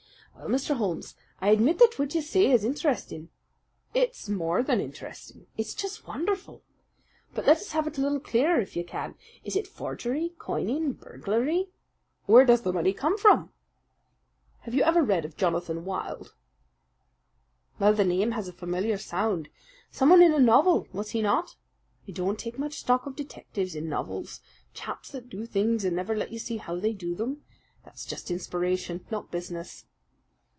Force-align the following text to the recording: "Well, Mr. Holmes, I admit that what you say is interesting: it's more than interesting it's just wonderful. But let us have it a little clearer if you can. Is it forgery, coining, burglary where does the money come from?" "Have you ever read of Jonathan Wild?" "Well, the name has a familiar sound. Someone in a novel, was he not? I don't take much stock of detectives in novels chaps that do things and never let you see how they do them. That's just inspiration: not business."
"Well, 0.33 0.49
Mr. 0.49 0.75
Holmes, 0.77 1.13
I 1.39 1.49
admit 1.49 1.77
that 1.77 1.99
what 1.99 2.15
you 2.15 2.21
say 2.23 2.49
is 2.51 2.63
interesting: 2.63 3.29
it's 3.93 4.27
more 4.27 4.63
than 4.63 4.81
interesting 4.81 5.45
it's 5.55 5.75
just 5.75 6.07
wonderful. 6.07 6.63
But 7.35 7.45
let 7.45 7.57
us 7.57 7.73
have 7.73 7.85
it 7.85 7.99
a 7.99 8.01
little 8.01 8.19
clearer 8.19 8.59
if 8.59 8.75
you 8.75 8.83
can. 8.83 9.13
Is 9.43 9.55
it 9.55 9.67
forgery, 9.67 10.33
coining, 10.39 10.93
burglary 10.93 11.69
where 12.25 12.43
does 12.43 12.63
the 12.63 12.73
money 12.73 12.91
come 12.91 13.19
from?" 13.19 13.51
"Have 14.61 14.73
you 14.73 14.81
ever 14.83 15.03
read 15.03 15.25
of 15.25 15.37
Jonathan 15.37 15.85
Wild?" 15.85 16.33
"Well, 17.77 17.93
the 17.93 18.03
name 18.05 18.31
has 18.31 18.47
a 18.47 18.53
familiar 18.53 18.97
sound. 18.97 19.47
Someone 19.91 20.23
in 20.23 20.33
a 20.33 20.39
novel, 20.39 20.87
was 20.91 21.11
he 21.11 21.21
not? 21.21 21.55
I 22.07 22.11
don't 22.13 22.39
take 22.39 22.57
much 22.57 22.79
stock 22.79 23.05
of 23.05 23.15
detectives 23.15 23.75
in 23.75 23.87
novels 23.87 24.41
chaps 24.73 25.11
that 25.11 25.29
do 25.29 25.45
things 25.45 25.85
and 25.85 25.95
never 25.95 26.15
let 26.17 26.31
you 26.31 26.39
see 26.39 26.57
how 26.57 26.77
they 26.79 26.93
do 26.93 27.13
them. 27.13 27.43
That's 27.85 28.05
just 28.05 28.31
inspiration: 28.31 29.05
not 29.11 29.29
business." 29.29 29.85